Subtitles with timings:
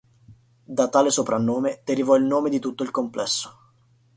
[0.65, 3.59] Da tale soprannome derivò il nome di tutto il complesso.